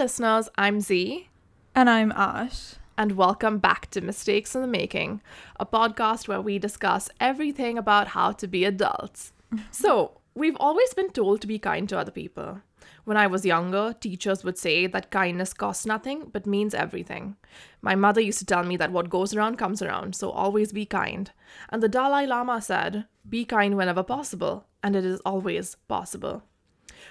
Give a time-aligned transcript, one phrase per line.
[0.00, 0.48] listeners.
[0.56, 1.28] I'm Z.
[1.74, 2.76] And I'm Ash.
[2.96, 5.20] And welcome back to Mistakes in the Making,
[5.58, 9.34] a podcast where we discuss everything about how to be adults.
[9.70, 12.62] so, we've always been told to be kind to other people.
[13.04, 17.36] When I was younger, teachers would say that kindness costs nothing but means everything.
[17.82, 20.86] My mother used to tell me that what goes around comes around, so always be
[20.86, 21.30] kind.
[21.68, 26.42] And the Dalai Lama said, be kind whenever possible, and it is always possible.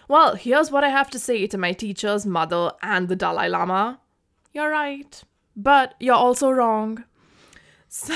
[0.09, 4.02] Well, here's what I have to say to my teacher's mother and the Dalai Lama.
[4.52, 5.23] You're right,
[5.55, 7.05] but you're also wrong.
[7.91, 8.13] So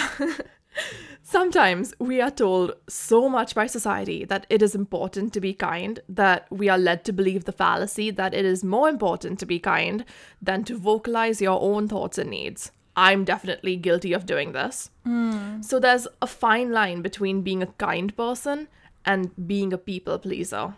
[1.21, 5.99] Sometimes we are told so much by society that it is important to be kind
[6.09, 9.59] that we are led to believe the fallacy that it is more important to be
[9.59, 10.05] kind
[10.41, 12.71] than to vocalize your own thoughts and needs.
[12.95, 14.91] I'm definitely guilty of doing this.
[15.07, 15.63] Mm.
[15.65, 18.67] So there's a fine line between being a kind person
[19.05, 20.75] and being a people pleaser.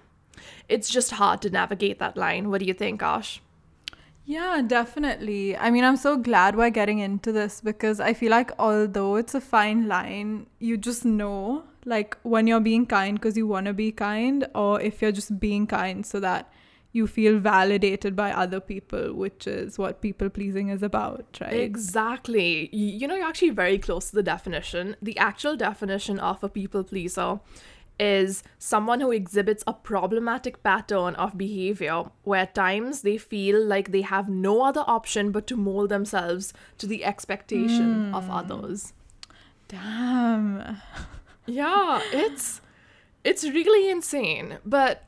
[0.69, 2.49] It's just hard to navigate that line.
[2.49, 3.41] What do you think, Ash?
[4.25, 5.55] Yeah, definitely.
[5.55, 9.35] I mean, I'm so glad we're getting into this because I feel like although it's
[9.35, 13.73] a fine line, you just know like when you're being kind because you want to
[13.73, 16.51] be kind or if you're just being kind so that
[16.91, 21.53] you feel validated by other people, which is what people pleasing is about, right?
[21.53, 22.69] Exactly.
[22.73, 24.95] You know, you're actually very close to the definition.
[25.01, 27.41] The actual definition of a people pleaser
[27.99, 33.91] is someone who exhibits a problematic pattern of behavior where at times they feel like
[33.91, 38.15] they have no other option but to mold themselves to the expectation mm.
[38.15, 38.93] of others.
[39.67, 40.81] Damn.
[41.45, 42.61] Yeah, it's
[43.23, 44.57] it's really insane.
[44.65, 45.03] But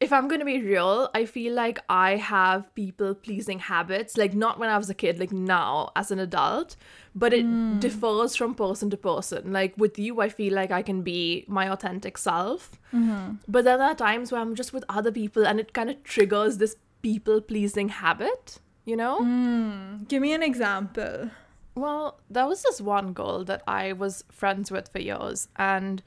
[0.00, 4.32] if I'm going to be real, I feel like I have people pleasing habits, like
[4.32, 6.76] not when I was a kid, like now as an adult,
[7.14, 7.80] but it mm.
[7.80, 9.52] differs from person to person.
[9.52, 12.78] Like with you, I feel like I can be my authentic self.
[12.92, 13.36] Mm-hmm.
[13.48, 16.02] But then there are times where I'm just with other people and it kind of
[16.04, 19.20] triggers this people pleasing habit, you know?
[19.20, 20.06] Mm.
[20.06, 21.30] Give me an example.
[21.74, 26.02] Well, there was this one girl that I was friends with for years, and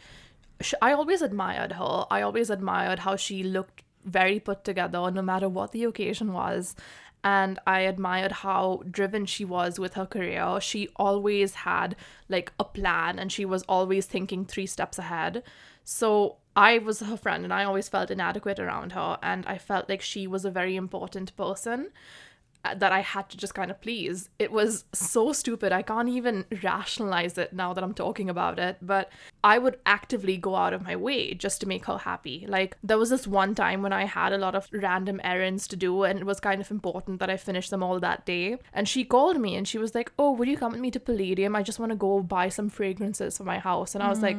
[0.82, 2.06] I always admired her.
[2.10, 6.76] I always admired how she looked very put together no matter what the occasion was.
[7.24, 10.60] And I admired how driven she was with her career.
[10.60, 11.96] She always had
[12.30, 15.44] like a plan and she was always thinking three steps ahead.
[15.84, 19.20] So I was her friend and I always felt inadequate around her.
[19.22, 21.92] And I felt like she was a very important person
[22.64, 24.30] that I had to just kind of please.
[24.38, 25.72] It was so stupid.
[25.72, 29.12] I can't even rationalize it now that I'm talking about it, but
[29.44, 32.46] I would actively go out of my way just to make her happy.
[32.48, 35.76] Like, there was this one time when I had a lot of random errands to
[35.76, 38.58] do, and it was kind of important that I finish them all that day.
[38.74, 41.00] And she called me and she was like, Oh, would you come with me to
[41.00, 41.56] Palladium?
[41.56, 43.96] I just want to go buy some fragrances for my house.
[43.96, 44.24] And I was mm.
[44.24, 44.38] like,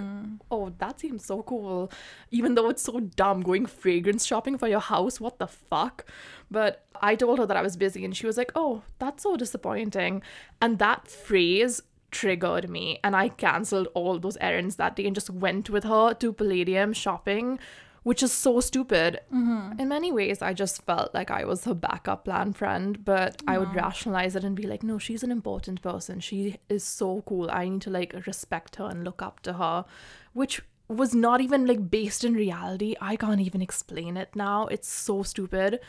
[0.51, 1.91] Oh, that seems so cool.
[2.31, 6.05] Even though it's so dumb going fragrance shopping for your house, what the fuck?
[6.53, 9.37] But I told her that I was busy and she was like, oh, that's so
[9.37, 10.23] disappointing.
[10.61, 11.81] And that phrase
[12.11, 13.01] triggered me.
[13.03, 16.93] And I cancelled all those errands that day and just went with her to Palladium
[16.93, 17.59] shopping,
[18.03, 19.21] which is so stupid.
[19.33, 19.81] Mm-hmm.
[19.81, 23.57] In many ways, I just felt like I was her backup plan friend, but I
[23.57, 26.21] would rationalize it and be like, no, she's an important person.
[26.21, 27.49] She is so cool.
[27.51, 29.87] I need to like respect her and look up to her,
[30.35, 32.95] which was not even like based in reality.
[33.01, 34.67] I can't even explain it now.
[34.67, 35.81] It's so stupid.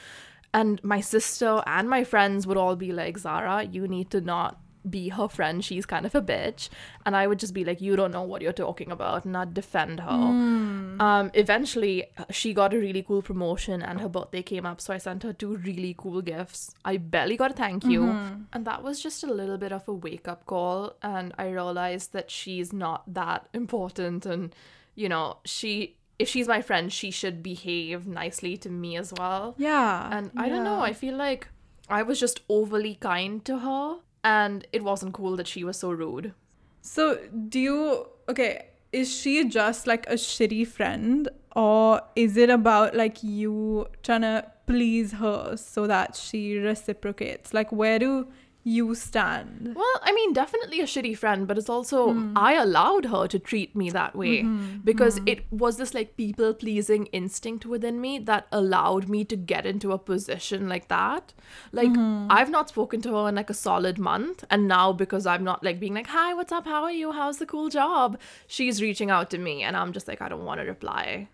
[0.53, 4.59] And my sister and my friends would all be like, Zara, you need to not
[4.89, 5.63] be her friend.
[5.63, 6.69] She's kind of a bitch.
[7.05, 9.53] And I would just be like, you don't know what you're talking about, and I'd
[9.53, 10.09] defend her.
[10.09, 11.01] Mm.
[11.01, 14.81] Um, eventually, she got a really cool promotion and her birthday came up.
[14.81, 16.71] So I sent her two really cool gifts.
[16.85, 18.01] I barely got a thank you.
[18.01, 18.41] Mm-hmm.
[18.51, 20.97] And that was just a little bit of a wake up call.
[21.01, 24.25] And I realized that she's not that important.
[24.25, 24.53] And,
[24.95, 29.55] you know, she if she's my friend, she should behave nicely to me as well.
[29.57, 30.09] Yeah.
[30.15, 30.55] And I yeah.
[30.55, 31.47] don't know, I feel like
[31.89, 35.91] I was just overly kind to her and it wasn't cool that she was so
[35.91, 36.33] rude.
[36.81, 42.95] So, do you okay, is she just like a shitty friend or is it about
[42.95, 47.53] like you trying to please her so that she reciprocates?
[47.53, 48.27] Like where do
[48.65, 49.73] you stand.
[49.75, 52.31] Well, I mean, definitely a shitty friend, but it's also Mm.
[52.35, 55.27] I allowed her to treat me that way Mhm, because mhm.
[55.31, 59.91] it was this like people pleasing instinct within me that allowed me to get into
[59.91, 61.33] a position like that.
[61.73, 62.27] Like, Mhm.
[62.29, 65.61] I've not spoken to her in like a solid month, and now because I'm not
[65.63, 66.65] like being like, Hi, what's up?
[66.65, 67.11] How are you?
[67.11, 68.17] How's the cool job?
[68.47, 71.27] She's reaching out to me, and I'm just like, I don't want to reply.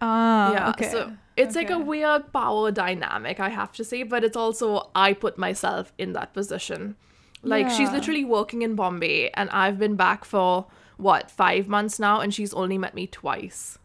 [0.00, 0.90] Ah, yeah okay.
[0.90, 5.12] so it's like a weird power dynamic i have to say but it's also i
[5.12, 6.96] put myself in that position
[7.42, 10.66] like she's literally working in bombay and i've been back for
[10.96, 13.78] what five months now and she's only met me twice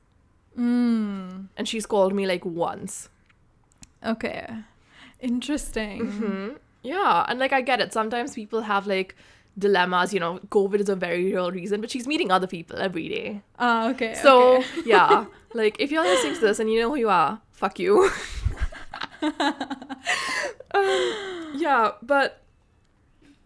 [0.57, 3.07] Mm, and she's called me like once
[4.05, 4.45] okay.
[5.19, 6.11] Interesting.
[6.11, 6.49] hmm
[6.83, 7.93] Yeah, and like I get it.
[7.93, 9.15] Sometimes people have like
[9.57, 10.13] dilemmas.
[10.13, 13.41] You know, COVID is a very real reason, but she's meeting other people every day.
[13.59, 14.15] Ah, okay.
[14.15, 14.67] So okay.
[14.85, 18.09] yeah, like if you're listening to this and you know who you are, fuck you.
[19.21, 19.53] um,
[21.55, 22.41] yeah, but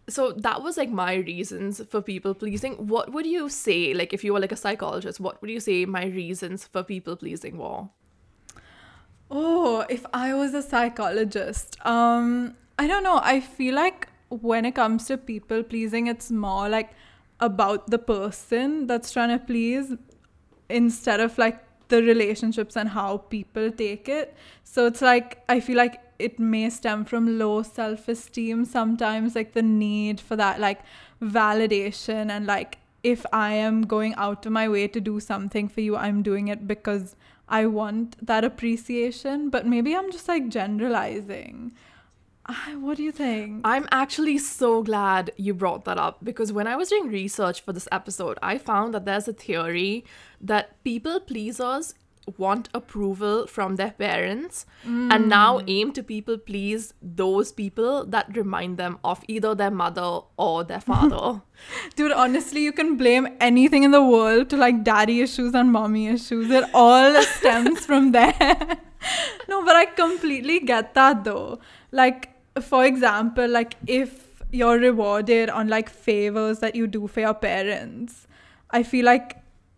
[0.07, 2.74] so that was like my reasons for people pleasing.
[2.74, 5.86] What would you say, like if you were like a psychologist, what would you say
[5.86, 7.90] my reasons for people pleasing were?
[9.31, 13.19] Oh, if I was a psychologist, um, I don't know.
[13.24, 16.92] I feel like when it comes to people pleasing, it's more like
[17.40, 19.94] about the person that's trying to please
[20.69, 24.36] instead of like the relationships and how people take it.
[24.64, 29.54] So it's like, I feel like it may stem from low self esteem sometimes, like
[29.54, 30.82] the need for that, like
[31.22, 32.30] validation.
[32.30, 35.96] And like, if I am going out of my way to do something for you,
[35.96, 37.16] I'm doing it because
[37.48, 39.50] I want that appreciation.
[39.50, 41.74] But maybe I'm just like generalizing.
[42.47, 43.62] I, what do you think?
[43.63, 47.74] I'm actually so glad you brought that up because when I was doing research for
[47.74, 50.06] this episode, I found that there's a theory
[50.39, 51.95] that people pleasers
[52.38, 55.27] want approval from their parents and hmm.
[55.27, 60.63] now aim to people please those people that remind them of either their mother or
[60.63, 61.41] their father.
[61.95, 66.07] Dude, honestly, you can blame anything in the world to like daddy issues and mommy
[66.07, 66.50] issues.
[66.50, 68.77] It all stems from there.
[69.48, 71.59] no, but I completely get that though.
[71.91, 77.34] Like, for example, like if you're rewarded on like favors that you do for your
[77.34, 78.28] parents,
[78.72, 79.38] I feel like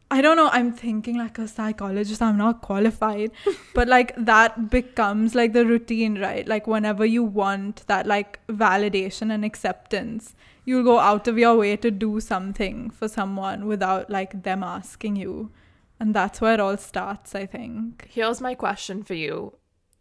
[0.09, 3.31] I don't know, I'm thinking like a psychologist, I'm not qualified,
[3.73, 6.47] but like that becomes like the routine, right?
[6.47, 10.33] Like whenever you want that like validation and acceptance,
[10.63, 15.17] you'll go out of your way to do something for someone without like them asking
[15.17, 15.51] you.
[15.99, 18.07] And that's where it all starts, I think.
[18.09, 19.53] Here's my question for you.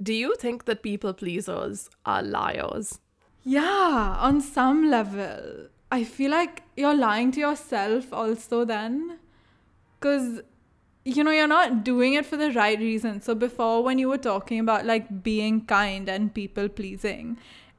[0.02, 3.00] Do you think that people pleasers are liars?
[3.42, 5.68] Yeah, on some level.
[5.90, 9.18] I feel like you're lying to yourself also then.
[9.98, 10.42] Because,
[11.04, 13.20] you know, you're not doing it for the right reason.
[13.20, 17.38] So, before when you were talking about like being kind and people pleasing,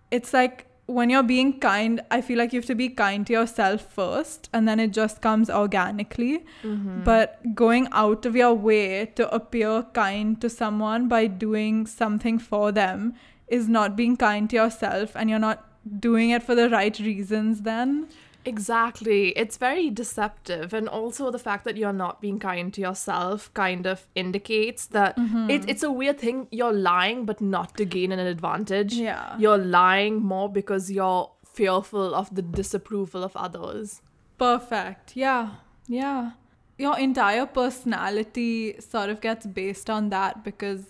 [0.09, 3.33] it's like when you're being kind, I feel like you have to be kind to
[3.33, 6.45] yourself first and then it just comes organically.
[6.63, 7.03] Mm-hmm.
[7.03, 12.71] But going out of your way to appear kind to someone by doing something for
[12.71, 13.13] them
[13.47, 15.65] is not being kind to yourself and you're not
[15.99, 18.07] doing it for the right reasons then.
[18.47, 19.29] Exactly.
[19.29, 20.73] It's very deceptive.
[20.73, 25.17] And also, the fact that you're not being kind to yourself kind of indicates that
[25.17, 25.49] mm-hmm.
[25.49, 26.47] it, it's a weird thing.
[26.49, 28.93] You're lying, but not to gain an advantage.
[28.93, 29.37] Yeah.
[29.37, 34.01] You're lying more because you're fearful of the disapproval of others.
[34.37, 35.17] Perfect.
[35.17, 35.49] Yeah.
[35.87, 36.31] Yeah.
[36.77, 40.85] Your entire personality sort of gets based on that because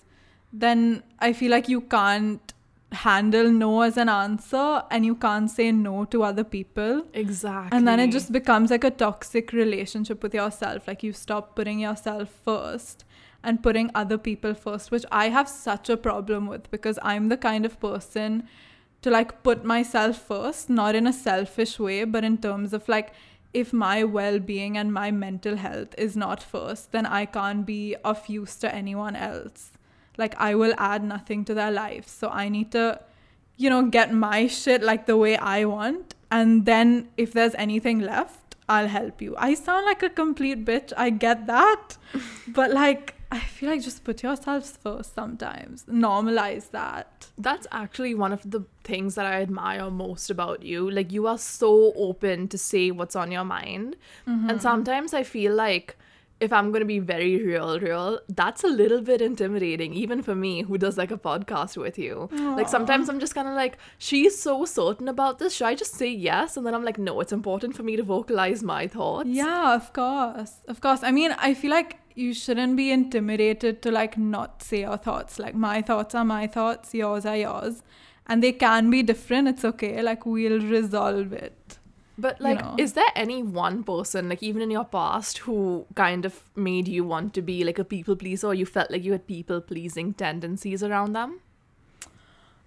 [0.53, 2.53] then I feel like you can't
[2.91, 7.05] handle no as an answer and you can't say no to other people.
[7.13, 7.77] Exactly.
[7.77, 10.87] And then it just becomes like a toxic relationship with yourself.
[10.87, 13.03] Like you stop putting yourself first
[13.43, 17.37] and putting other people first, which I have such a problem with because I'm the
[17.37, 18.47] kind of person
[19.01, 23.13] to like put myself first, not in a selfish way, but in terms of like,
[23.53, 27.95] if my well being and my mental health is not first, then I can't be
[28.03, 29.71] of use to anyone else.
[30.17, 32.07] Like, I will add nothing to their life.
[32.07, 32.99] So I need to,
[33.55, 36.15] you know, get my shit like the way I want.
[36.29, 39.35] And then if there's anything left, I'll help you.
[39.37, 40.91] I sound like a complete bitch.
[40.97, 41.97] I get that.
[42.47, 45.83] but like, I feel like just put yourselves first sometimes.
[45.85, 47.27] Normalize that.
[47.37, 50.89] That's actually one of the things that I admire most about you.
[50.89, 53.95] Like, you are so open to say what's on your mind.
[54.25, 54.59] And mm-hmm.
[54.59, 55.97] sometimes I feel like
[56.39, 60.35] if I'm going to be very real, real, that's a little bit intimidating, even for
[60.35, 62.29] me who does like a podcast with you.
[62.31, 65.55] Like, sometimes I'm just kind of like, she's so certain about this.
[65.55, 66.55] Should I just say yes?
[66.55, 69.29] And then I'm like, no, it's important for me to vocalize my thoughts.
[69.29, 70.53] Yeah, of course.
[70.67, 71.01] Of course.
[71.01, 75.39] I mean, I feel like you shouldn't be intimidated to like not say your thoughts.
[75.39, 77.81] Like my thoughts are my thoughts, yours are yours.
[78.27, 79.47] And they can be different.
[79.47, 80.01] It's okay.
[80.03, 81.76] Like we'll resolve it.
[82.17, 82.75] But you like, know.
[82.77, 87.03] is there any one person, like even in your past, who kind of made you
[87.03, 90.13] want to be like a people pleaser, or you felt like you had people pleasing
[90.13, 91.41] tendencies around them?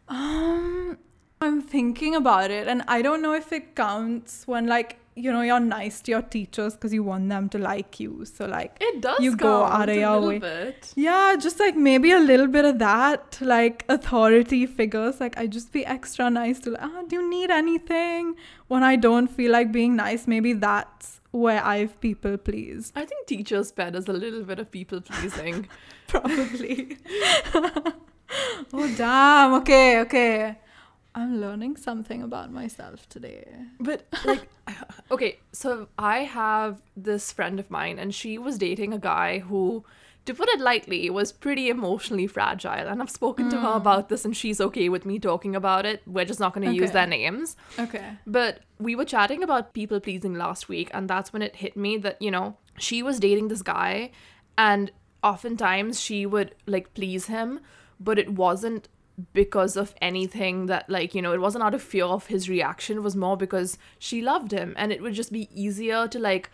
[0.09, 0.99] Um
[1.43, 5.43] I'm thinking about it and I don't know if it counts when like you know
[5.43, 8.25] you're nice to your teachers because you want them to like you.
[8.25, 9.21] So like It does.
[9.21, 10.39] You go out of a your little way.
[10.39, 10.93] Bit.
[10.97, 15.21] Yeah, just like maybe a little bit of that, like authority figures.
[15.21, 18.37] Like I just be extra nice to like, ah, do you need anything?
[18.69, 22.93] When I don't feel like being nice, maybe that's where I've people pleased.
[22.97, 25.69] I think teachers pet is a little bit of people pleasing.
[26.07, 26.99] Probably.
[28.73, 29.55] oh damn.
[29.55, 30.59] Okay, okay.
[31.21, 33.47] I'm learning something about myself today.
[33.79, 34.49] But like,
[35.11, 39.85] okay, so I have this friend of mine, and she was dating a guy who,
[40.25, 42.89] to put it lightly, was pretty emotionally fragile.
[42.89, 43.77] And I've spoken to her mm.
[43.77, 46.03] about this, and she's okay with me talking about it.
[46.07, 47.55] We're just not going to use their names.
[47.79, 48.13] Okay.
[48.27, 51.99] But we were chatting about people pleasing last week, and that's when it hit me
[51.99, 54.11] that, you know, she was dating this guy,
[54.57, 54.91] and
[55.23, 57.61] oftentimes she would like please him,
[57.99, 58.89] but it wasn't
[59.33, 62.99] because of anything that, like, you know, it wasn't out of fear of his reaction,
[62.99, 66.51] it was more because she loved him, and it would just be easier to, like,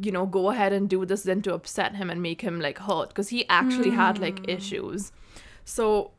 [0.00, 2.78] you know, go ahead and do this than to upset him and make him like
[2.78, 4.50] hurt because he actually had like hmm.
[4.50, 5.12] issues.
[5.64, 6.12] So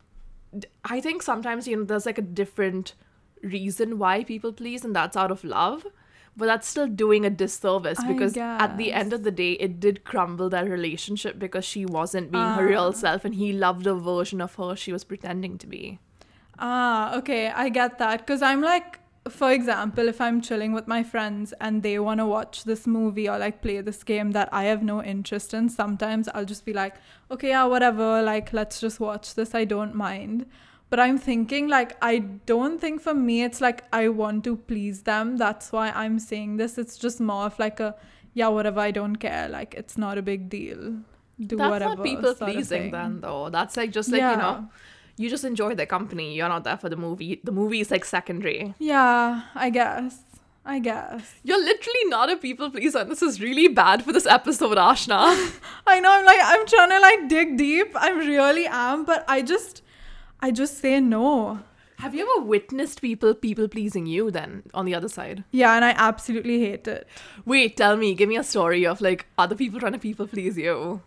[0.84, 2.96] i think sometimes you know there's like a different
[3.44, 5.86] reason why people please, and that's out of love.
[6.40, 10.06] But that's still doing a disservice because at the end of the day, it did
[10.06, 14.40] crumble their relationship because she wasn't being her real self, and he loved a version
[14.40, 16.00] of her she was pretending to be.
[16.58, 18.20] Ah, okay, I get that.
[18.20, 22.26] Because I'm like, for example, if I'm chilling with my friends and they want to
[22.26, 26.30] watch this movie or like play this game that I have no interest in, sometimes
[26.34, 26.96] I'll just be like,
[27.30, 29.54] okay, yeah, whatever, like, let's just watch this.
[29.54, 30.46] I don't mind.
[30.90, 35.04] But I'm thinking, like, I don't think for me it's like I want to please
[35.04, 35.38] them.
[35.38, 36.78] That's why I'm saying this.
[36.78, 37.96] It's just more of like a,
[38.34, 39.48] yeah, whatever, I don't care.
[39.48, 40.96] Like, it's not a big deal.
[41.40, 41.96] Do that's whatever.
[41.96, 43.50] not people pleasing then, though.
[43.50, 44.68] That's like just like you know,
[45.16, 46.36] you just enjoy the company.
[46.36, 47.40] You're not there for the movie.
[47.44, 48.74] The movie is like secondary.
[48.80, 50.24] Yeah, I guess.
[50.66, 51.34] I guess.
[51.44, 53.00] You're literally not a people pleaser.
[53.00, 55.20] and This is really bad for this episode, Ashna.
[55.88, 57.96] I know I'm like I'm trying to like dig deep.
[57.96, 59.82] I really am, but I just
[60.42, 61.60] I just say no.
[61.98, 65.44] Have you ever witnessed people people pleasing you then on the other side?
[65.52, 67.06] Yeah, and I absolutely hate it.
[67.46, 70.58] Wait, tell me, give me a story of like other people trying to people please
[70.58, 71.02] you.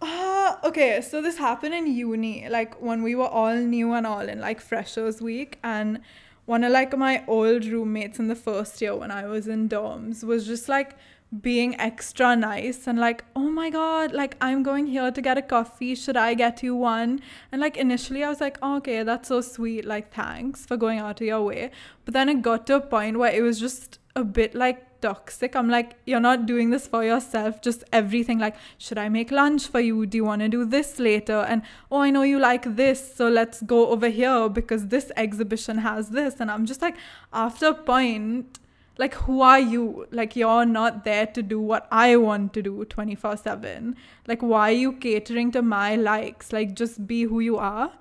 [0.00, 4.28] Uh, okay, so this happened in uni, like when we were all new and all
[4.28, 6.00] in like freshers week and
[6.44, 10.24] one of like my old roommates in the first year when I was in dorms
[10.24, 10.96] was just like
[11.40, 15.42] being extra nice and like, oh my god, like I'm going here to get a
[15.42, 15.94] coffee.
[15.94, 17.20] Should I get you one?
[17.50, 19.84] And like initially I was like, oh, okay, that's so sweet.
[19.84, 21.70] Like, thanks for going out of your way.
[22.04, 25.54] But then it got to a point where it was just a bit like toxic.
[25.54, 27.60] I'm like, you're not doing this for yourself.
[27.60, 30.06] Just everything like, should I make lunch for you?
[30.06, 31.40] Do you want to do this later?
[31.40, 35.78] And oh, I know you like this, so let's go over here because this exhibition
[35.78, 36.40] has this.
[36.40, 36.96] And I'm just like,
[37.32, 38.58] after a point,
[38.98, 40.06] like, who are you?
[40.10, 43.96] Like, you're not there to do what I want to do 24 7.
[44.28, 46.52] Like, why are you catering to my likes?
[46.52, 47.92] Like, just be who you are.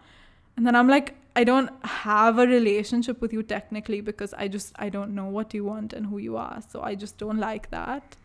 [0.57, 4.73] And then I'm like, I don't have a relationship with you technically because I just
[4.77, 6.61] I don't know what you want and who you are.
[6.69, 8.17] So I just don't like that.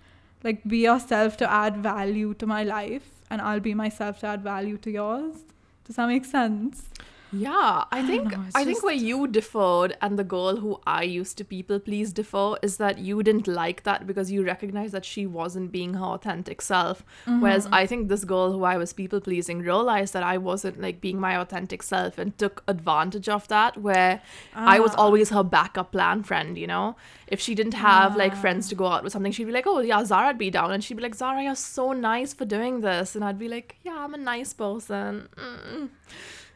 [0.42, 4.42] Like be yourself to add value to my life and I'll be myself to add
[4.42, 5.36] value to yours.
[5.84, 6.88] Does that make sense?
[7.32, 11.02] Yeah, I don't think know, I think where you differed and the girl who I
[11.02, 15.04] used to people please differ is that you didn't like that because you recognized that
[15.04, 17.04] she wasn't being her authentic self.
[17.26, 17.40] Mm-hmm.
[17.40, 21.00] Whereas I think this girl who I was people pleasing realized that I wasn't like
[21.00, 24.22] being my authentic self and took advantage of that where
[24.54, 25.02] I was Ah.
[25.02, 26.96] always her backup plan friend, you know?
[27.26, 29.80] If she didn't have like friends to go out with something, she'd be like, Oh
[29.80, 33.16] yeah, Zara'd be down and she'd be like, Zara, you're so nice for doing this
[33.16, 35.28] and I'd be like, Yeah, I'm a nice person.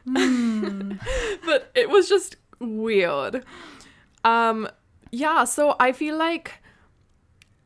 [0.07, 0.99] Mm.
[1.45, 3.45] but it was just weird.
[4.23, 4.67] Um
[5.11, 6.61] yeah, so I feel like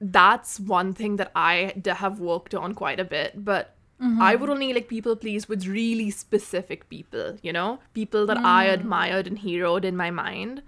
[0.02, 3.76] that's one thing that I d- have worked on quite a bit, but
[4.22, 7.80] I would only like people please with really specific people, you know?
[7.94, 10.64] People that I admired and heroed in my mind.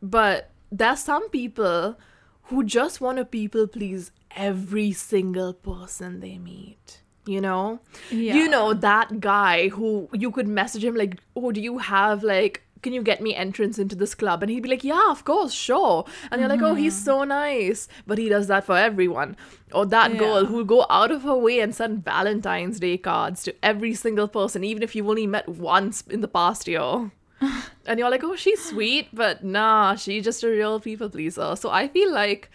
[0.00, 1.98] But there's some people
[2.44, 7.02] who just want to people please every single person they meet.
[7.28, 7.80] You know?
[8.10, 8.34] Yeah.
[8.34, 12.62] You know, that guy who you could message him like, oh, do you have like
[12.82, 14.42] can you get me entrance into this club?
[14.42, 16.04] And he'd be like, Yeah, of course, sure.
[16.30, 17.04] And you're like, Oh, he's mm-hmm.
[17.04, 17.88] so nice.
[18.06, 19.36] But he does that for everyone.
[19.72, 23.54] Or that girl who'll go out of her way and send Valentine's Day cards to
[23.62, 27.10] every single person, even if you've only met once in the past year.
[27.86, 31.56] and you're like, Oh, she's sweet, but nah, she's just a real people pleaser.
[31.56, 32.50] So I feel like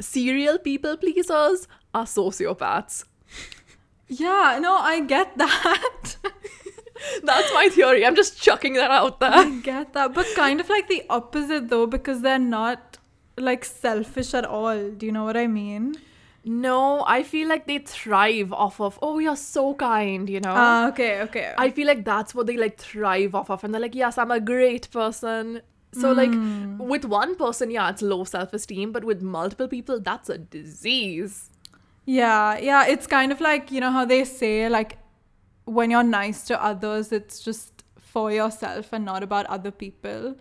[0.00, 3.04] serial people pleasers are sociopaths.
[4.08, 6.16] Yeah, no, I get that.
[7.22, 8.04] That's my theory.
[8.04, 9.30] I'm just chucking that out there.
[9.30, 10.14] I get that.
[10.14, 12.98] But kind of like the opposite though, because they're not
[13.36, 14.90] like selfish at all.
[14.90, 15.96] Do you know what I mean?
[16.44, 20.54] No, I feel like they thrive off of, oh, you're so kind, you know?
[20.56, 21.52] Ah, okay, okay.
[21.58, 23.64] I feel like that's what they like thrive off of.
[23.64, 25.60] And they're like, yes, I'm a great person.
[25.92, 26.30] So, like,
[26.78, 28.92] with one person, yeah, it's low self esteem.
[28.92, 31.50] But with multiple people, that's a disease.
[32.08, 34.96] Yeah, yeah, it's kind of like, you know how they say like
[35.66, 40.34] when you're nice to others, it's just for yourself and not about other people.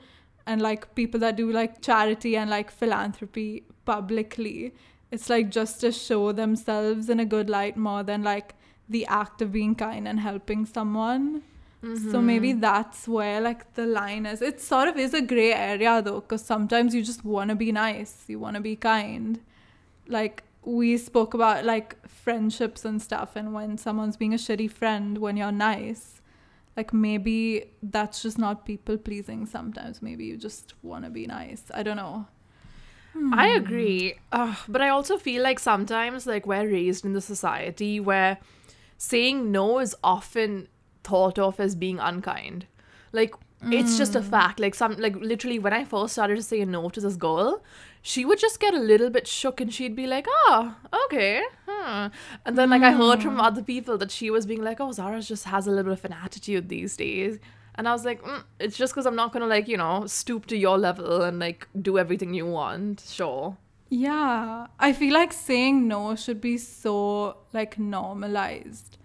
[0.46, 4.76] And like people that do like charity and like philanthropy publicly,
[5.12, 8.56] it's like just to show themselves in a good light more than like
[8.88, 11.44] the act of being kind and helping someone.
[11.82, 12.26] So mm-hmm.
[12.26, 14.42] maybe that's where like the line is.
[14.42, 17.74] It sort of is a gray area though, because sometimes you just want to be
[17.74, 19.42] nice, you want to be kind.
[20.08, 25.18] Like we spoke about like friendships and stuff, and when someone's being a shitty friend
[25.18, 26.22] when you're nice,
[26.76, 29.46] like maybe that's just not people pleasing.
[29.46, 31.64] Sometimes maybe you just want to be nice.
[31.74, 32.28] I don't know.
[33.34, 34.16] I agree.
[34.32, 38.38] Uh, but I also feel like sometimes, like, we're raised in the society where
[38.98, 40.68] saying no is often
[41.04, 42.68] thought of as being unkind.
[43.12, 43.34] Like,
[43.64, 44.60] it's just a fact.
[44.60, 47.64] Like, some, like, literally, when I first started to say no to this girl,
[48.01, 50.75] she would just get a little bit shook and she'd be like, oh,
[51.06, 51.42] okay.
[51.68, 52.08] Hmm.
[52.46, 55.22] And then, like, I heard from other people that she was being like, oh, Zara
[55.22, 57.39] just has a little bit of an attitude these days.
[57.75, 60.08] And I was like, mm, it's just because I'm not going to, like, you know,
[60.08, 63.04] stoop to your level and, like, do everything you want.
[63.08, 63.58] Sure.
[63.89, 68.98] Yeah, I feel like saying no should be so like normalized.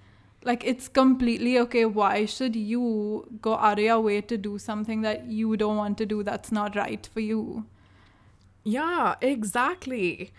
[0.44, 1.84] Like it's completely okay.
[1.84, 5.98] Why should you go out of your way to do something that you don't want
[5.98, 7.64] to do that's not right for you?
[8.64, 10.32] Yeah, exactly.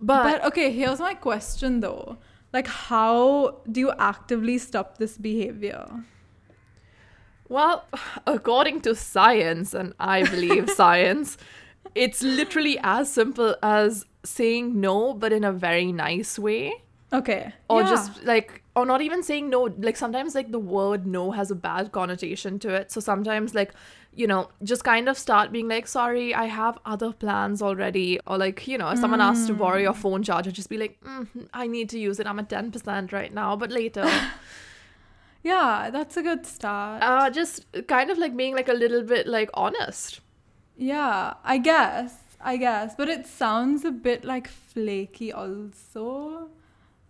[0.00, 2.18] But, But okay, here's my question though.
[2.52, 5.86] Like how do you actively stop this behavior?
[7.50, 7.84] well,
[8.28, 11.36] according to science, and I believe science,
[11.94, 16.72] it's literally as simple as saying no, but in a very nice way.
[17.12, 17.52] Okay.
[17.68, 17.90] Or yeah.
[17.90, 19.62] just like, or not even saying no.
[19.78, 22.92] Like sometimes, like the word no has a bad connotation to it.
[22.92, 23.74] So sometimes, like,
[24.12, 28.18] you know, just kind of start being like, sorry, I have other plans already.
[28.26, 31.00] Or like, you know, if someone asks to borrow your phone charger, just be like,
[31.02, 32.26] mm, I need to use it.
[32.26, 34.08] I'm at 10% right now, but later.
[35.42, 37.02] Yeah, that's a good start.
[37.02, 40.20] uh, just kind of like being like a little bit like honest.
[40.76, 42.14] Yeah, I guess.
[42.42, 42.94] I guess.
[42.94, 46.50] But it sounds a bit like flaky also.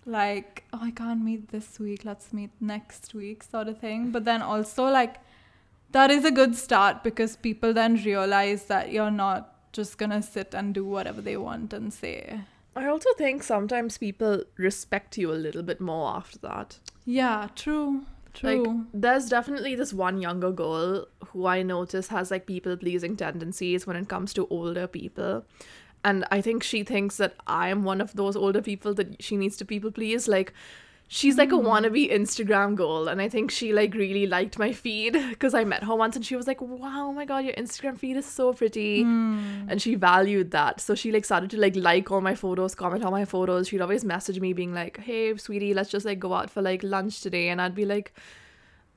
[0.07, 2.05] Like, oh, I can't meet this week.
[2.05, 4.11] Let's meet next week, sort of thing.
[4.13, 5.17] But then also, like,
[5.93, 10.55] that is a good start because people then realize that you're not just gonna sit
[10.55, 12.41] and do whatever they want and say.
[12.77, 16.79] I also think sometimes people respect you a little bit more after that.
[17.05, 18.07] Yeah, true.
[18.33, 18.63] True.
[18.63, 23.87] Like, there's definitely this one younger girl who I notice has like people pleasing tendencies
[23.87, 25.45] when it comes to older people.
[26.05, 29.37] And I think she thinks that I am one of those older people that she
[29.37, 30.29] needs to people please.
[30.29, 30.53] Like,
[31.13, 31.65] she's like a mm.
[31.65, 33.09] wannabe Instagram girl.
[33.09, 36.25] And I think she like really liked my feed because I met her once and
[36.25, 39.03] she was like, wow, oh my God, your Instagram feed is so pretty.
[39.03, 39.67] Mm.
[39.69, 40.81] And she valued that.
[40.81, 43.69] So she like started to like like all my photos, comment on my photos.
[43.69, 46.85] She'd always message me being like, hey, sweetie, let's just like go out for like
[46.85, 47.49] lunch today.
[47.49, 48.15] And I'd be like,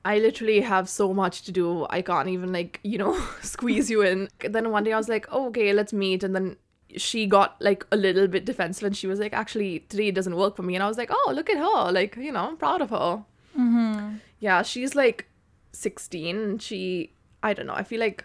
[0.04, 1.84] I literally have so much to do.
[1.90, 4.28] I can't even like, you know, squeeze you in.
[4.38, 6.22] Then one day I was like, oh, okay, let's meet.
[6.22, 6.56] And then
[6.96, 10.36] she got like a little bit defensive and she was like, actually, today it doesn't
[10.36, 10.74] work for me.
[10.74, 11.92] And I was like, oh, look at her.
[11.92, 13.24] Like, you know, I'm proud of her.
[13.58, 14.16] Mm-hmm.
[14.40, 15.26] Yeah, she's like
[15.72, 18.24] 16 and she, I don't know, I feel like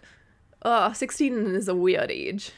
[0.62, 2.51] uh, 16 is a weird age.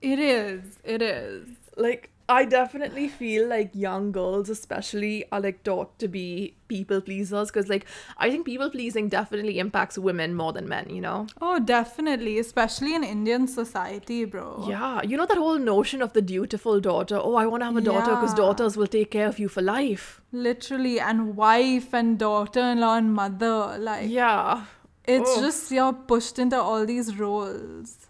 [0.00, 0.78] It is.
[0.84, 1.48] It is.
[1.76, 7.48] Like, I definitely feel like young girls, especially, are like taught to be people pleasers
[7.48, 7.86] because, like,
[8.18, 11.26] I think people pleasing definitely impacts women more than men, you know?
[11.40, 12.38] Oh, definitely.
[12.38, 14.66] Especially in Indian society, bro.
[14.68, 17.16] Yeah, you know that whole notion of the dutiful daughter.
[17.16, 18.42] Oh, I want to have a daughter because Yeah.
[18.44, 20.20] daughters will take care of you for life.
[20.30, 23.78] Literally, and wife and daughter in law and mother.
[23.78, 24.64] Like, Yeah.
[25.06, 25.40] it's Oh.
[25.40, 28.06] just you're pushed into all these roles.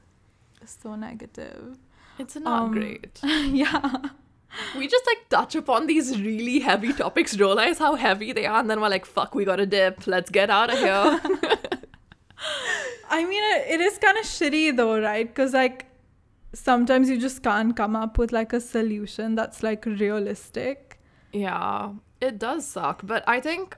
[0.60, 1.78] It's so negative.
[2.18, 3.20] It's not Um, great.
[3.22, 3.96] yeah.
[4.76, 8.68] We just like touch upon these really heavy topics, realize how heavy they are, and
[8.70, 10.06] then we're like, fuck, we gotta dip.
[10.06, 11.20] Let's get out of here.
[13.10, 15.26] I mean, it, it is kind of shitty though, right?
[15.26, 15.86] Because, like,
[16.54, 20.98] sometimes you just can't come up with like a solution that's like realistic.
[21.32, 23.00] yeah, it does suck.
[23.04, 23.76] But I think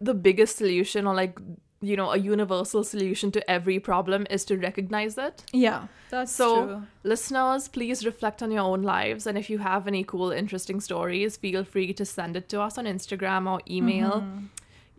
[0.00, 1.38] the biggest solution, or like,
[1.82, 5.44] you know, a universal solution to every problem is to recognize it.
[5.52, 6.82] Yeah, that's So, true.
[7.02, 9.26] listeners, please reflect on your own lives.
[9.26, 12.78] And if you have any cool, interesting stories, feel free to send it to us
[12.78, 14.20] on Instagram or email.
[14.20, 14.44] Mm-hmm.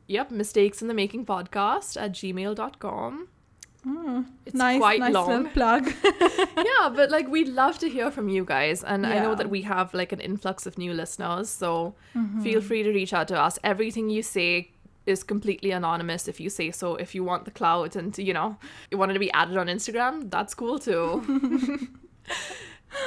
[0.08, 3.28] Yep, mistakes in the making podcast at gmail.com.
[4.46, 5.50] It's nice, quite nice long.
[5.50, 5.92] plug.
[6.58, 8.84] yeah, but like we'd love to hear from you guys.
[8.84, 11.50] And I know that we have like an influx of new listeners.
[11.50, 12.42] So Mm-hmm.
[12.44, 13.58] feel free to reach out to us.
[13.64, 14.72] Everything you say
[15.06, 16.96] is completely anonymous if you say so.
[16.96, 18.58] If you want the clout and, you know,
[18.92, 21.24] you wanted to be added on Instagram, that's cool too.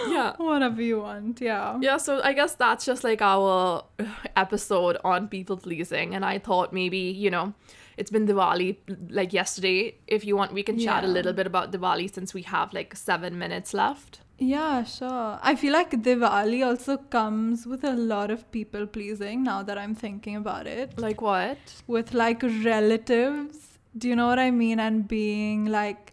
[0.09, 0.35] yeah.
[0.37, 1.79] Whatever you want, yeah.
[1.81, 3.85] Yeah, so I guess that's just like our
[4.37, 6.15] episode on people pleasing.
[6.15, 7.55] And I thought maybe, you know,
[7.97, 8.77] it's been Diwali
[9.11, 9.97] like yesterday.
[10.07, 12.95] If you want, we can chat a little bit about Diwali since we have like
[12.95, 14.21] seven minutes left.
[14.39, 15.39] Yeah, sure.
[15.43, 19.95] I feel like Diwali also comes with a lot of people pleasing now that I'm
[19.95, 20.99] thinking about it.
[20.99, 21.59] Like what?
[21.87, 23.79] With like relatives.
[23.97, 24.79] Do you know what I mean?
[24.79, 26.13] And being like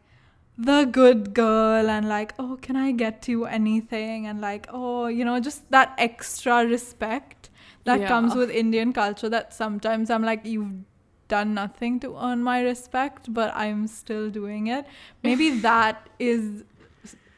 [0.57, 4.27] the good girl and like, oh, can I get you anything?
[4.27, 7.49] And like, oh, you know, just that extra respect
[7.83, 10.71] that comes with Indian culture that sometimes I'm like, you've
[11.27, 14.85] done nothing to earn my respect, but I'm still doing it.
[15.23, 16.63] Maybe that is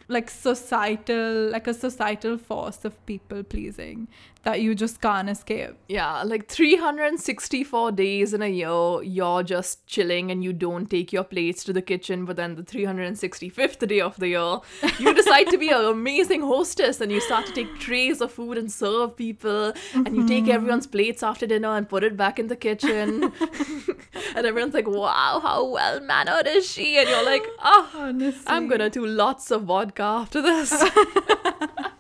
[0.07, 4.07] like societal like a societal force of people pleasing
[4.45, 10.29] that you just can't escape Yeah, like 364 days in a year, you're just chilling
[10.31, 12.25] and you don't take your plates to the kitchen.
[12.25, 14.59] But then the 365th day of the year,
[14.99, 18.57] you decide to be an amazing hostess and you start to take trays of food
[18.59, 19.73] and serve people.
[19.93, 20.51] And you take mm-hmm.
[20.51, 23.31] everyone's plates after dinner and put it back in the kitchen.
[24.35, 26.97] and everyone's like, wow, how well mannered is she?
[26.97, 30.71] And you're like, oh, honestly I'm gonna do lots of vodka after this.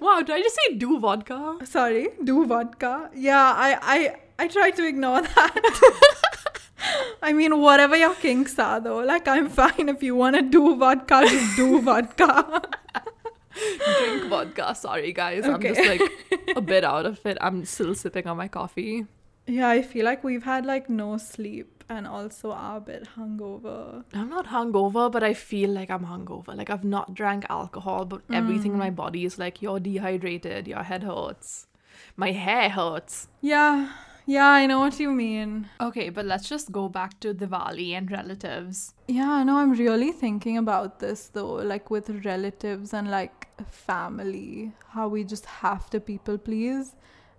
[0.00, 1.58] wow, did I just say do vodka?
[1.64, 5.54] sorry do vodka yeah i i i try to ignore that
[7.22, 10.76] I mean, whatever your kinks are, though, like I'm fine if you want to do
[10.76, 12.62] vodka, just do vodka.
[13.98, 14.74] drink vodka.
[14.74, 15.44] Sorry, guys.
[15.44, 16.00] I'm just like
[16.56, 17.36] a bit out of it.
[17.42, 19.04] I'm still sipping on my coffee.
[19.46, 24.04] yeah, I feel like we've had like no sleep and also are a bit hungover.
[24.14, 26.56] I'm not hungover, but I feel like I'm hungover.
[26.56, 28.96] Like I've not drank alcohol, but everything in my mm.
[28.96, 31.66] body is like, you're dehydrated, your head hurts,
[32.16, 33.28] my hair hurts.
[33.40, 33.92] Yeah,
[34.24, 35.68] yeah, I know what you mean.
[35.80, 38.94] Okay, but let's just go back to Diwali and relatives.
[39.08, 45.08] Yeah, no, I'm really thinking about this though, like with relatives and like family, how
[45.08, 46.94] we just have to people please.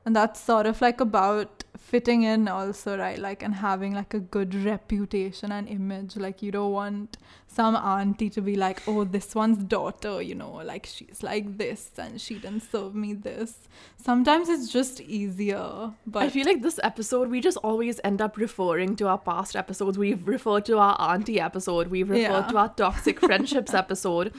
[0.06, 3.18] And that's sort of like about fitting in also, right?
[3.20, 6.16] Like, and having like a good reputation and image.
[6.16, 10.62] Like, you don't want some auntie to be like, oh, this one's daughter, you know,
[10.64, 13.68] like she's like this and she didn't serve me this.
[13.98, 15.92] Sometimes it's just easier.
[16.08, 19.58] But I feel like this episode, we just always end up referring to our past
[19.58, 19.98] episodes.
[19.98, 21.90] We've referred to our auntie episode.
[21.90, 22.48] We've referred Yeah.
[22.48, 24.34] to our toxic friendships episode.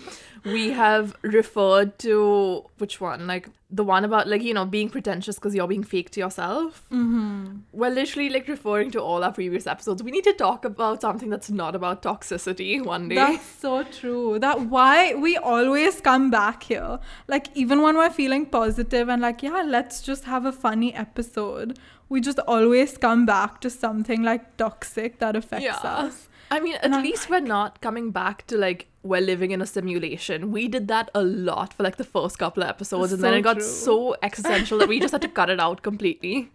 [0.45, 3.27] We have referred to which one?
[3.27, 6.85] Like the one about like you know being pretentious because you're being fake to yourself.
[6.91, 7.22] Mm-hmm.
[7.23, 7.61] Mhm.
[7.73, 10.03] We're literally like referring to all our previous episodes.
[10.03, 13.15] We need to talk about something that's not about toxicity one day.
[13.17, 14.39] That's so true.
[14.39, 16.99] That why we always come back here.
[17.29, 21.79] Like even when we're feeling positive and like, yeah, let's just have a funny episode.
[22.09, 25.79] We just always come back to something like toxic that affects Yeah.
[26.07, 26.29] us.
[26.51, 29.67] I mean, at And least we're not coming back to like we're living in a
[29.67, 30.53] simulation.
[30.53, 33.43] We did that a lot for like the first couple of episodes, and then it
[33.43, 33.63] got true.
[33.63, 36.51] so existential that we just had to cut it out completely.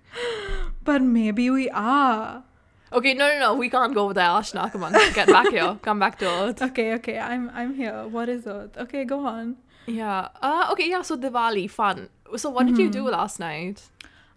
[0.84, 2.44] But maybe we are.
[2.94, 4.72] Okay, no, no, no, we can't go over there, Ashna.
[4.72, 5.78] Come on, get back here.
[5.82, 6.62] Come back to Earth.
[6.62, 8.08] Okay, okay, I'm I'm here.
[8.08, 8.78] What is it?
[8.78, 9.58] Okay, go on.
[9.86, 10.30] Yeah.
[10.42, 10.70] Uh.
[10.72, 10.90] Okay.
[10.90, 11.02] Yeah.
[11.02, 12.10] So Diwali, fun.
[12.38, 13.90] So what did you do last night?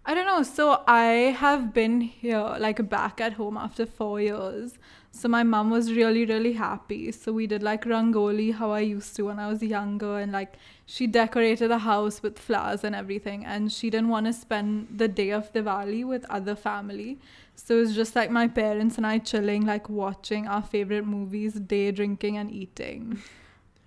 [0.05, 0.43] I don't know.
[0.43, 4.77] So I have been here, like back at home after four years.
[5.13, 7.11] So my mom was really, really happy.
[7.11, 10.55] So we did like rangoli how I used to when I was younger, and like
[10.85, 13.45] she decorated the house with flowers and everything.
[13.45, 17.19] And she didn't want to spend the day of Diwali with other family.
[17.55, 21.53] So it was just like my parents and I chilling, like watching our favorite movies,
[21.53, 23.19] day drinking and eating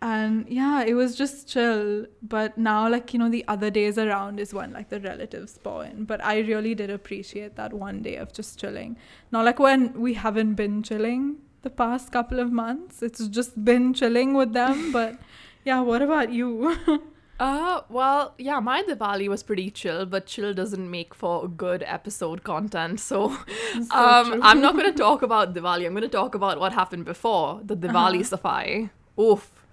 [0.07, 4.39] and yeah it was just chill but now like you know the other days around
[4.45, 8.33] is when like the relatives spawn but i really did appreciate that one day of
[8.41, 8.97] just chilling
[9.33, 13.95] not like when we haven't been chilling the past couple of months it's just been
[13.95, 15.19] chilling with them but
[15.65, 16.77] yeah what about you
[17.41, 22.45] Uh, well, yeah, my Diwali was pretty chill, but chill doesn't make for good episode
[22.45, 23.01] content.
[23.01, 23.37] So,
[23.73, 24.41] So um.
[24.41, 25.85] I'm not going to talk about Diwali.
[25.85, 28.37] I'm going to talk about what happened before the Diwali Uh-huh.
[28.37, 28.91] Safai.
[29.21, 29.64] Oof.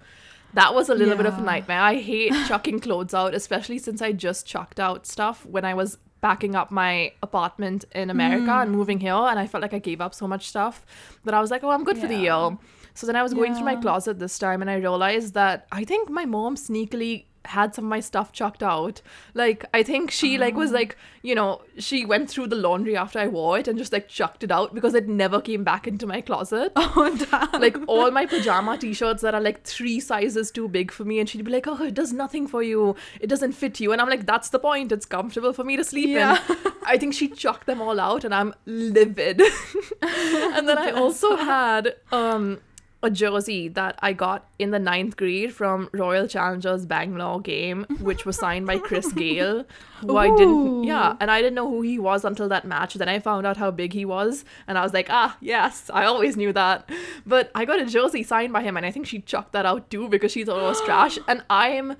[0.54, 1.80] That was a little bit of a nightmare.
[1.80, 5.98] I hate chucking clothes out, especially since I just chucked out stuff when I was
[6.20, 8.62] packing up my apartment in America Mm.
[8.62, 9.14] and moving here.
[9.14, 10.84] And I felt like I gave up so much stuff
[11.24, 12.48] that I was like, oh, I'm good for the Yeah.
[12.48, 12.58] year.
[12.94, 15.84] So then I was going through my closet this time and I realized that I
[15.84, 19.02] think my mom sneakily had some of my stuff chucked out.
[19.34, 23.18] Like I think she like was like, you know, she went through the laundry after
[23.18, 26.06] I wore it and just like chucked it out because it never came back into
[26.06, 26.72] my closet.
[26.76, 31.04] oh damn like all my pajama t-shirts that are like three sizes too big for
[31.04, 32.94] me and she'd be like, "Oh, it does nothing for you.
[33.20, 34.92] It doesn't fit you." And I'm like, "That's the point.
[34.92, 36.38] It's comfortable for me to sleep Yeah.
[36.48, 39.40] in." I think she chucked them all out and I'm livid.
[40.02, 42.60] and then I also had um
[43.02, 48.24] a jersey that I got in the ninth grade from Royal Challengers Bangalore game, which
[48.24, 49.64] was signed by Chris Gayle,
[50.00, 52.94] who I didn't, yeah, and I didn't know who he was until that match.
[52.94, 56.04] Then I found out how big he was, and I was like, ah, yes, I
[56.04, 56.88] always knew that.
[57.26, 59.90] But I got a jersey signed by him, and I think she chucked that out
[59.90, 61.96] too because she thought it was trash, and I'm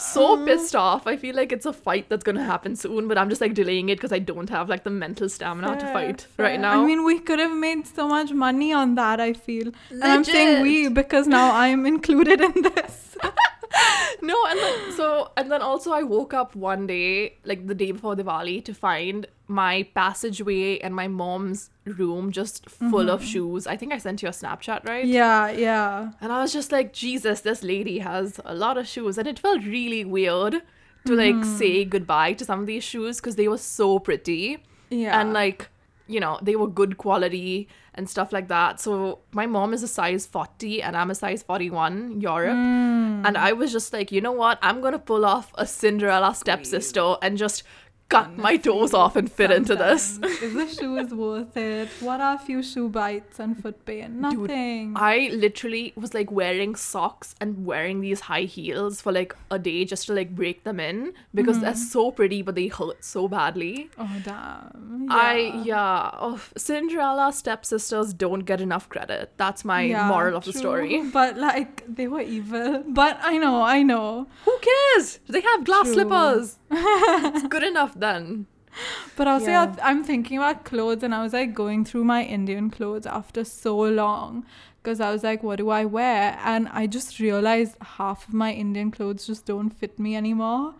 [0.00, 0.46] so mm.
[0.46, 1.06] pissed off.
[1.06, 3.88] I feel like it's a fight that's gonna happen soon, but I'm just like delaying
[3.88, 6.46] it because I don't have like the mental stamina to fight fair.
[6.46, 6.82] right now.
[6.82, 9.72] I mean, we could have made so much money on that, I feel.
[9.90, 13.16] And I'm saying we because now I'm included in this.
[14.22, 17.92] no, and then so and then also I woke up one day, like the day
[17.92, 23.28] before Diwali, to find my passageway and my mom's room just full of mm-hmm.
[23.28, 23.66] shoes.
[23.66, 25.04] I think I sent you a Snapchat, right?
[25.04, 26.12] yeah, yeah.
[26.20, 29.18] And I was just like, Jesus, this lady has a lot of shoes.
[29.18, 30.62] And it felt really weird
[31.06, 31.56] to like mm-hmm.
[31.56, 34.62] say goodbye to some of these shoes because they were so pretty.
[34.90, 35.20] Yeah.
[35.20, 35.68] And like,
[36.06, 38.80] you know, they were good quality and stuff like that.
[38.80, 42.54] So my mom is a size 40 and I'm a size 41 Europe.
[42.54, 43.26] Mm.
[43.26, 44.58] And I was just like, you know what?
[44.62, 47.62] I'm going to pull off a Cinderella stepsister and just
[48.10, 50.18] cut my toes off and fit into this.
[50.42, 51.88] Is the shoes worth it?
[52.00, 54.20] What are a few shoe bites and foot pain?
[54.20, 54.94] Nothing.
[54.94, 59.58] Dude, I literally was like wearing socks and wearing these high heels for like a
[59.58, 61.64] day just to like break them in because mm-hmm.
[61.66, 63.90] they're so pretty but they hurt so badly.
[63.98, 65.06] oh damn.
[65.08, 69.32] I yeah, oh, Cinderella stepsisters don't get enough credit.
[69.36, 70.60] That's my Yeah, moral of the true.
[70.60, 71.02] story.
[71.12, 72.84] But like they were evil.
[72.86, 74.26] But I know, I know.
[74.44, 75.20] Who cares?
[75.28, 75.94] They have glass True.
[75.94, 76.58] slippers.
[76.70, 78.46] It's good enough then.
[79.16, 79.74] But also, Yeah.
[79.82, 83.76] I'm thinking about clothes, and I was like going through my Indian clothes after so
[83.76, 84.46] long
[84.82, 86.38] because I was like, what do I wear?
[86.44, 90.74] And I just realized half of my Indian clothes just don't fit me anymore.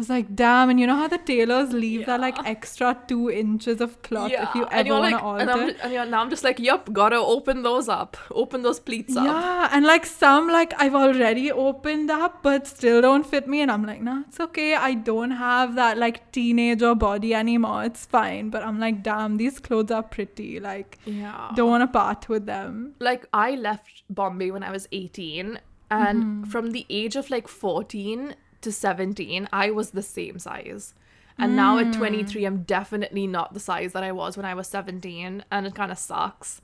[0.00, 0.70] I was like, damn.
[0.70, 4.54] And you know how the tailors leave that like extra two inches of cloth if
[4.54, 5.42] you ever want to like, alter?
[5.42, 8.80] and, I'm, and you're, now I'm just like, yup, gotta open those up, open those
[8.80, 9.26] pleats up.
[9.26, 13.70] Yeah, and like some like I've already opened up but still don't fit me and
[13.70, 14.74] I'm like, nah, it's okay.
[14.74, 17.84] I don't have that like teenager body anymore.
[17.84, 18.48] It's fine.
[18.48, 20.60] But I'm like, damn, these clothes are pretty.
[20.60, 21.50] Like Yeah.
[21.54, 22.94] don't want to part with them.
[23.00, 25.60] like I left Bombay when I was 18
[25.90, 26.44] and Mm-hmm.
[26.44, 30.94] from the age of like 14 to 17 I was the same size.
[31.38, 31.86] And now Mm.
[31.86, 35.66] at 23 I'm definitely not the size that I was when I was 17 and
[35.66, 36.60] it kind of sucks.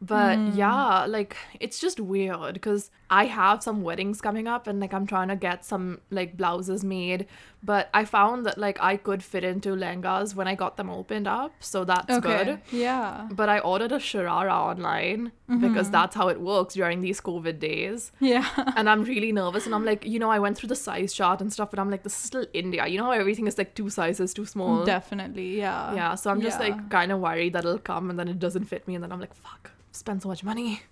[0.00, 0.56] But Mm.
[0.56, 5.06] yeah, like it's just weird because I have some weddings coming up and like I'm
[5.06, 7.26] trying to get some like blouses made.
[7.62, 11.26] But I found that like I could fit into lengas when I got them opened
[11.26, 11.52] up.
[11.60, 12.60] So that's good.
[12.70, 13.28] Yeah.
[13.30, 15.60] But I ordered a sharara online mm-hmm.
[15.60, 18.12] because that's how it works during these COVID days.
[18.20, 18.46] Yeah.
[18.76, 19.66] And I'm really nervous.
[19.66, 21.90] And I'm like, you know, I went through the size chart and stuff, but I'm
[21.90, 22.86] like, this is still India.
[22.86, 24.84] You know how everything is like two sizes too small?
[24.84, 25.58] Definitely.
[25.58, 25.94] Yeah.
[25.94, 26.14] Yeah.
[26.16, 26.68] So I'm just Yeah.
[26.68, 28.94] like kind of worried that it'll come and then it doesn't fit me.
[28.96, 30.82] And then I'm like, fuck, spend so much money.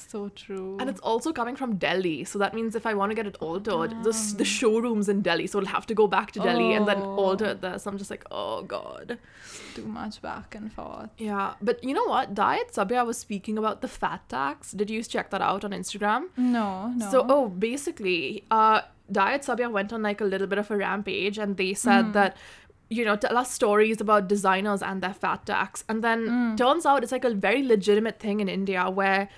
[0.00, 0.76] So true.
[0.80, 2.24] And it's also coming from Delhi.
[2.24, 4.44] So that means if I want to get it altered, the, the ah.
[4.44, 5.46] showroom's in Delhi.
[5.46, 7.16] So it'll have to go back to Delhi and then Oh.
[7.16, 7.68] alter it oh.
[7.68, 7.78] there.
[7.78, 9.18] So I'm just like, oh, God.
[9.74, 11.10] too much back and forth.
[11.18, 12.34] Yeah, but you know what?
[12.34, 14.72] Diet Sabya was speaking about the fat tax.
[14.72, 16.28] Did you check that out on Instagram?
[16.36, 17.10] No, no.
[17.10, 21.38] So, oh, basically, uh, Diet Sabya went on like a little bit of a rampage,
[21.38, 22.12] and they said hmm.
[22.12, 22.36] that,
[22.88, 26.56] you know, tell us stories about designers and their fat tax, and then hmm.
[26.56, 29.28] turns out it's like a very legitimate thing in India where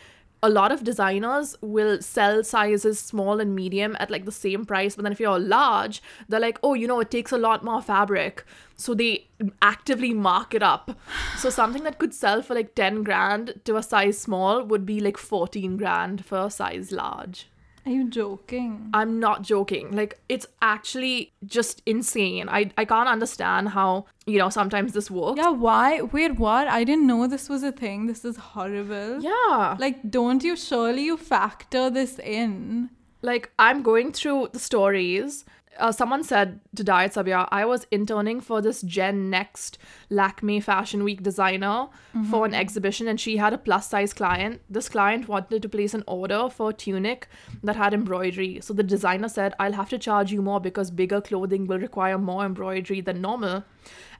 [0.44, 4.94] a lot of designers will sell sizes small and medium at like the same price
[4.94, 7.80] but then if you're large they're like oh you know it takes a lot more
[7.80, 8.44] fabric.
[8.76, 9.28] So they
[9.62, 10.98] actively mark it up.
[11.38, 15.00] So something that could sell for like 10 grand to a size small would be
[15.00, 17.46] like 14 grand for a size large
[17.86, 18.90] Are you joking?
[18.94, 19.92] I'm not joking.
[19.92, 22.48] Like it's actually just insane.
[22.48, 25.38] I I can't understand how, you know, sometimes this works.
[25.38, 26.00] Yeah, why?
[26.00, 26.66] Wait, what?
[26.66, 28.06] I didn't know this was a thing.
[28.06, 29.20] This is horrible.
[29.22, 29.76] Yeah.
[29.78, 32.90] Like, don't you surely you factor this in?
[33.22, 35.44] Like I'm going through the stories.
[35.78, 39.78] Uh, someone said to Diet Sabya, I was interning for this Gen Next
[40.10, 41.88] Lakme Fashion Week designer
[42.30, 44.60] for an exhibition, and she had a plus size client.
[44.70, 47.28] This client wanted to place an order for a tunic
[47.62, 48.60] that had embroidery.
[48.60, 52.18] So the designer said, I'll have to charge you more because bigger clothing will require
[52.18, 53.64] more embroidery than normal.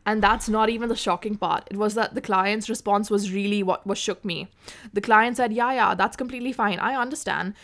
[0.07, 1.67] And that's not even the shocking part.
[1.71, 4.49] It was that the client's response was really what was shook me.
[4.93, 6.79] The client said, Yeah, yeah, that's completely fine.
[6.79, 7.55] I understand.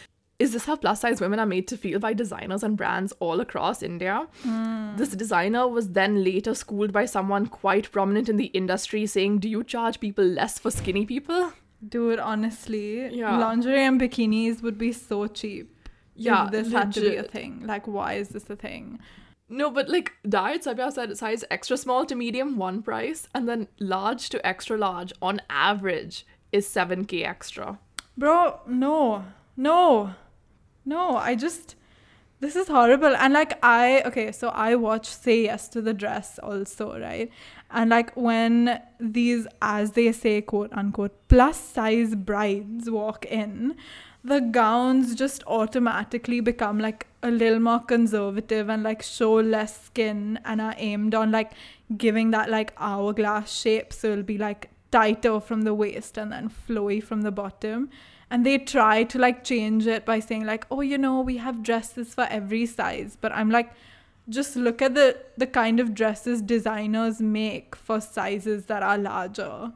[0.41, 3.41] Is this how plus size women are made to feel by designers and brands all
[3.41, 4.27] across India?
[4.43, 4.97] Hmm.
[4.97, 9.51] This designer was then later schooled by someone quite prominent in the industry saying, Do
[9.51, 11.53] you charge people less for skinny people?
[11.87, 13.37] Dude, honestly, Yeah.
[13.39, 15.77] lingerie and bikinis would be so cheap.
[16.15, 17.63] Yeah, if this had to be a thing.
[17.67, 18.99] Like, why is this a thing?
[19.49, 23.69] No, but like Diet Sabya said size extra small to medium, one price, and then
[23.79, 27.79] large to extra large on average is 7k extra.
[28.17, 29.25] Bro, no.
[29.57, 30.15] No.
[30.91, 31.77] No, I just
[32.41, 33.15] this is horrible.
[33.15, 37.31] And like I okay, so I watch Say Yes to the Dress also, right?
[37.71, 43.77] And like when these as they say quote unquote plus size brides walk in,
[44.25, 50.41] the gowns just automatically become like a little more conservative and like show less skin
[50.45, 51.53] and are aimed on like
[51.97, 56.51] giving that like hourglass shape so it'll be like tighter from the waist and then
[56.51, 57.89] flowy from the bottom
[58.31, 61.63] and they try to like change it by saying like oh you know we have
[61.63, 63.17] dresses for every size.
[63.21, 63.73] But i'm like
[64.29, 69.73] just look at the the kind of dresses designers make for sizes that are larger.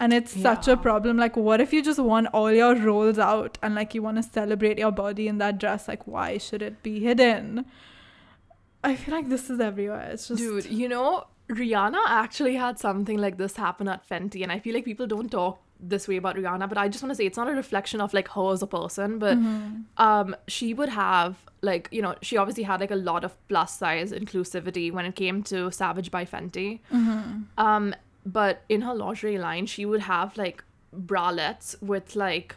[0.00, 1.16] And it's such a problem.
[1.16, 4.22] Like what if you just want all your rolls out and like you want to
[4.22, 5.88] celebrate your body in that dress?
[5.88, 7.64] Like why should it be hidden?
[8.82, 10.10] I feel like this is everywhere.
[10.12, 14.52] It's just Dude, you know, Rihanna actually had something like this happen at Fenty, and
[14.52, 17.16] I feel like people don't talk this way about Rihanna, but I just want to
[17.16, 19.36] say it's not a reflection of like her as a person, but
[20.08, 23.76] um she would have like, you know, she obviously had like a lot of plus
[23.78, 26.80] size inclusivity when it came to Savage by Fenty.
[27.58, 27.94] Um,
[28.26, 32.56] but in her lingerie line, she would have like bralettes with like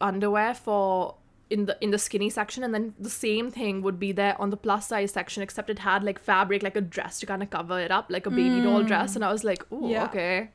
[0.00, 1.16] underwear for
[1.50, 4.50] in the in the skinny section and then the same thing would be there on
[4.50, 7.50] the plus size section except it had like fabric like a dress to kind of
[7.50, 10.04] cover it up like a baby doll dress and i was like oh Yeah.
[10.04, 10.48] okay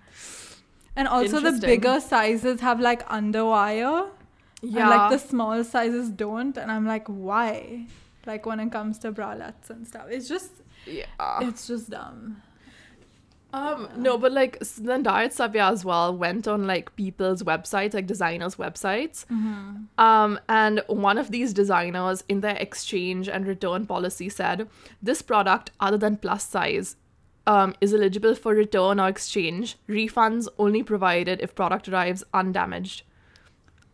[0.95, 4.09] and also the bigger sizes have like underwire
[4.61, 6.57] yeah And like the small sizes don't.
[6.57, 7.85] And I'm like, why?
[8.25, 10.07] Like when it comes to bralettes and stuff.
[10.09, 10.51] It's just
[10.85, 11.05] yeah
[11.41, 12.41] it's just dumb.
[13.53, 18.55] um no but like Diet Sabya as well went on like people's websites like designers
[18.55, 19.25] websites
[19.97, 24.67] Um, and one of these designers in their exchange and return policy said
[25.01, 26.95] this product, other than plus size,
[27.47, 29.77] um, is eligible for return or exchange.
[29.87, 33.03] Refunds only provided if product arrives undamaged.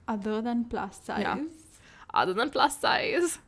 [0.07, 1.21] Other than plus size.
[1.21, 1.43] Yeah.
[2.13, 3.39] Other than plus size.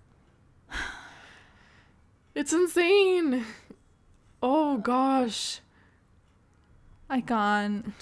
[2.38, 3.45] It's insane.
[4.43, 5.60] Oh gosh.
[7.10, 7.93] I can't.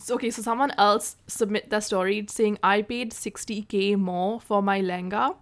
[0.00, 4.80] So, okay, so someone else submit their story saying I paid 60k more for my
[4.80, 5.36] lehenga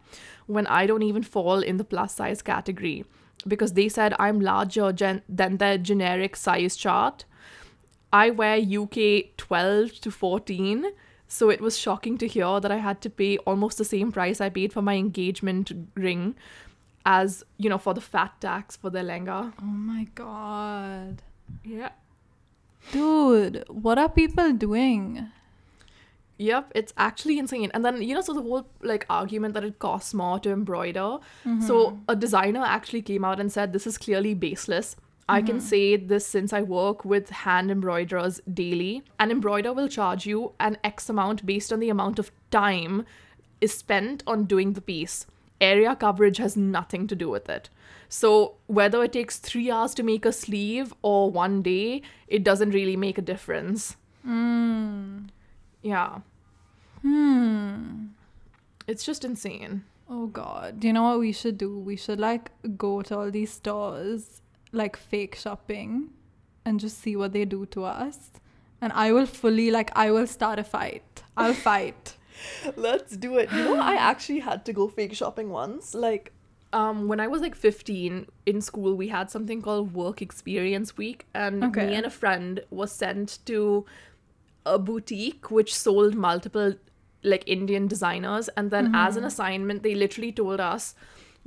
[0.47, 3.07] when I don't even fall in the plus size category
[3.49, 7.25] because they said I'm larger gen- than their generic size chart.
[8.13, 10.87] I wear UK 12 to 14,
[11.27, 14.41] so it was shocking to hear that I had to pay almost the same price
[14.41, 16.35] I paid for my engagement ring
[17.05, 19.53] as, you know, for the fat tax for the lehenga.
[19.61, 21.23] Oh my god.
[21.65, 21.91] Yeah.
[22.93, 25.29] Dude, what are people doing?
[26.39, 27.71] Yep, it's actually insane.
[27.75, 31.19] And then, you know, so the whole like argument that it costs more to embroider.
[31.67, 31.97] So mm-hmm.
[32.09, 34.97] a designer actually came out and said this is clearly baseless.
[35.29, 35.67] I can mm-hmm.
[35.67, 39.03] say this since I work with hand embroiderers daily.
[39.19, 43.05] An embroider will charge you an X amount based on the amount of time
[43.61, 45.27] is spent on doing the piece.
[45.61, 47.69] Area coverage has nothing to do with it.
[48.09, 52.71] So whether it takes three hours to make a sleeve or one day, it doesn't
[52.71, 53.97] really make a difference.
[54.27, 55.29] Mm.
[55.83, 56.19] Yeah.
[57.03, 58.07] Hmm.
[58.87, 59.85] It's just insane.
[60.09, 60.81] Oh god.
[60.81, 61.79] Do you know what we should do?
[61.79, 64.41] We should like go to all these stores,
[64.73, 66.11] like fake shopping,
[66.65, 68.31] and just see what they do to us.
[68.81, 71.23] And I will fully like I will start a fight.
[71.37, 72.17] I'll fight.
[72.77, 73.51] Let's do it.
[73.53, 75.93] You know, I actually had to go fake shopping once.
[75.93, 76.33] Like,
[76.73, 81.27] um, when I was like 15 in school, we had something called Work Experience Week,
[81.35, 81.87] and Okay.
[81.87, 83.85] me and a friend was sent to
[84.75, 86.75] a boutique which sold multiple
[87.23, 88.49] like Indian designers.
[88.57, 90.95] And then, as an assignment, they literally told us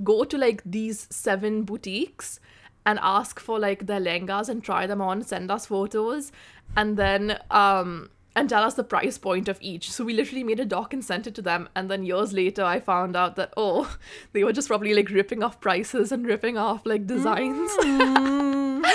[0.03, 2.39] go to like these seven boutiques
[2.85, 6.31] and ask for like their lehengas and try them on, send us photos,
[6.75, 9.91] and then um and tell us the price point of each.
[9.91, 11.67] So we literally made a doc and sent it to them.
[11.75, 13.97] And then years later, I found out that oh,
[14.33, 17.71] they were just probably like ripping off prices and ripping off like designs.
[17.81, 18.85] Mm.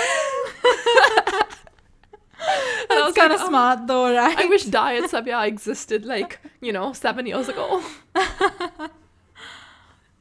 [2.89, 4.37] And I That's kind like, of oh, smart though, right?
[4.37, 7.83] I wish Diet Sabya existed like you know seven years ago.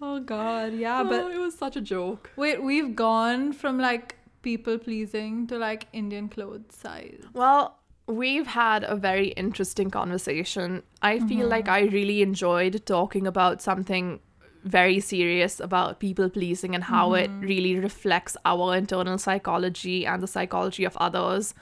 [0.02, 2.30] oh god, yeah, but but it was such a joke.
[2.36, 7.22] wait, we've gone from like people pleasing to like Indian clothes size.
[7.32, 10.82] Well, we've had a very interesting conversation.
[11.02, 11.48] I feel mm-hmm.
[11.48, 14.20] like I really enjoyed talking about something
[14.66, 17.40] very serious about people pleasing and how it mm-hmm.
[17.40, 21.54] really reflects our internal psychology and the psychology of others.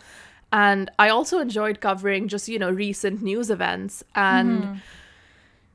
[0.54, 4.80] And I also enjoyed covering just, you know, recent news events and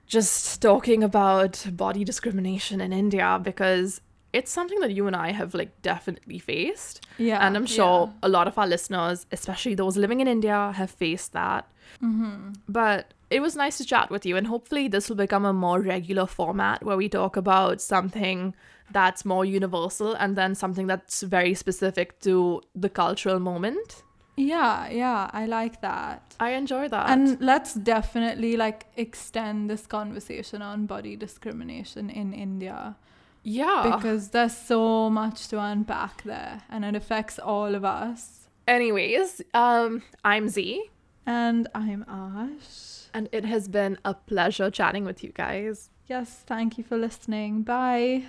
[0.08, 4.00] just talking about body discrimination in India because
[4.32, 7.06] it's something that you and I have like definitely faced.
[7.18, 7.46] Yeah.
[7.46, 11.34] And I'm sure a lot of our listeners, especially those living in India, have faced
[11.34, 11.68] that.
[12.02, 12.52] Mm-hmm.
[12.70, 15.82] But it was nice to chat with you, and hopefully, this will become a more
[15.82, 18.56] regular format where we talk about something
[18.92, 24.04] that's more universal and then something that's very specific to the cultural moment.
[24.40, 26.36] Yeah, yeah, I like that.
[26.40, 27.10] I enjoy that.
[27.10, 32.96] And let's definitely like extend this conversation on body discrimination in India
[33.44, 33.92] yeah.
[33.96, 38.48] because there's so much to unpack there and it affects all of us.
[38.68, 40.90] Anyways, um, I'm Z.
[41.26, 43.08] And I'm Ash.
[43.14, 45.90] And it has been a pleasure chatting with you guys.
[46.08, 47.64] Yes, thank you for listening.
[47.64, 48.26] Bye.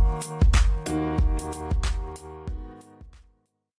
[0.00, 0.05] you.